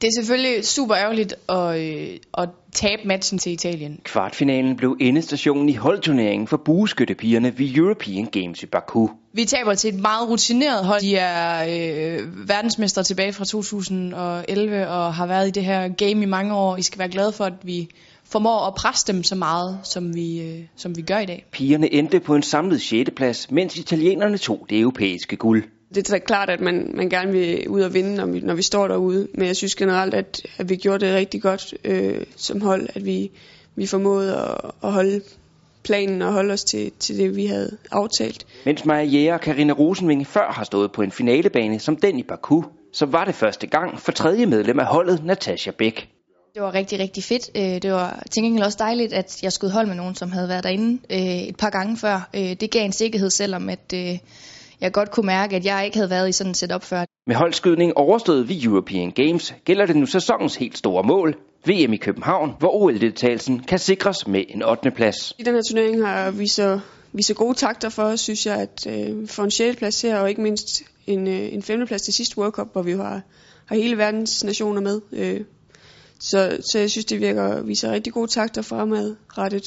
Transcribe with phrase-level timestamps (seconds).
[0.00, 4.00] Det er selvfølgelig super ærgerligt at, øh, at tabe matchen til Italien.
[4.04, 9.08] Kvartfinalen blev endestationen i holdturneringen for bueskyttepigerne ved European Games i Baku.
[9.32, 11.00] Vi taber til et meget rutineret hold.
[11.00, 16.26] De er øh, verdensmestre tilbage fra 2011 og har været i det her game i
[16.26, 16.76] mange år.
[16.76, 17.88] I skal være glade for, at vi
[18.24, 21.46] formår at presse dem så meget, som vi, øh, som vi gør i dag.
[21.52, 23.10] Pigerne endte på en samlet 6.
[23.16, 25.64] plads, mens italienerne tog det europæiske guld.
[25.94, 28.62] Det er klart, at man, man gerne vil ud og vinde, når vi, når vi
[28.62, 29.28] står derude.
[29.34, 33.04] Men jeg synes generelt, at, at vi gjorde det rigtig godt øh, som hold, at
[33.04, 33.30] vi,
[33.76, 35.20] vi formåede at, at holde
[35.82, 38.46] planen og holde os til, til det, vi havde aftalt.
[38.64, 42.22] Mens Maja Jæger og Karina Rosenvinge før har stået på en finalebane som den i
[42.22, 46.08] Baku, så var det første gang for tredje medlem af holdet, Natasha Bæk.
[46.54, 47.50] Det var rigtig, rigtig fedt.
[47.54, 50.48] Øh, det var til gengæld også dejligt, at jeg skulle holde med nogen, som havde
[50.48, 52.28] været derinde øh, et par gange før.
[52.34, 53.94] Øh, det gav en sikkerhed, selvom at
[54.80, 57.04] jeg godt kunne mærke, at jeg ikke havde været i sådan et setup før.
[57.26, 61.34] Med holdskydning overstået ved European Games gælder det nu sæsonens helt store mål,
[61.66, 64.90] VM i København, hvor OL-deltagelsen kan sikres med en 8.
[64.90, 65.34] plads.
[65.38, 66.80] I den her turnering har vi så,
[67.12, 69.76] vi så gode takter for, synes jeg, at øh, få en 6.
[69.76, 71.86] plads her, og ikke mindst en, øh, en 5.
[71.86, 73.22] plads til sidste World Cup, hvor vi har,
[73.66, 75.00] har hele verdens nationer med.
[75.12, 75.40] Øh,
[76.20, 79.62] så, så jeg synes, det virker, viser rigtig gode takter fremadrettet.